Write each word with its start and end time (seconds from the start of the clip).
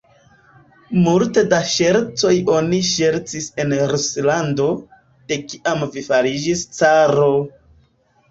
Multe 1.07 1.41
da 1.49 1.57
ŝercoj 1.71 2.31
oni 2.53 2.79
ŝercis 2.93 3.49
en 3.65 3.75
Ruslando, 3.91 4.67
de 5.33 5.39
kiam 5.51 5.87
vi 5.97 6.03
fariĝis 6.09 6.67
caro! 6.81 7.29